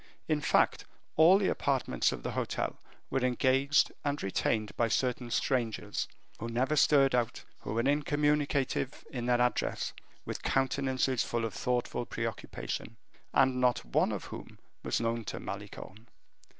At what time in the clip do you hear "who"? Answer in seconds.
6.39-6.47, 7.59-7.75